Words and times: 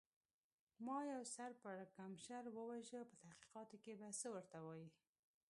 ما 0.85 0.97
یو 1.13 1.23
سر 1.35 1.49
پړکمشر 1.63 2.43
و 2.55 2.57
وژه، 2.69 3.01
په 3.09 3.15
تحقیقاتو 3.23 3.75
کې 3.83 3.93
به 3.99 4.07
څه 4.21 4.27
ورته 4.35 4.57
وایې؟ 4.65 4.89